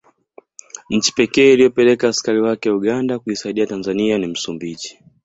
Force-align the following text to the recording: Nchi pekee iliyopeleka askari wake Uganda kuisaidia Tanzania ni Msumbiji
Nchi 0.89 1.11
pekee 1.11 1.53
iliyopeleka 1.53 2.09
askari 2.09 2.41
wake 2.41 2.69
Uganda 2.69 3.19
kuisaidia 3.19 3.67
Tanzania 3.67 4.17
ni 4.17 4.27
Msumbiji 4.27 4.99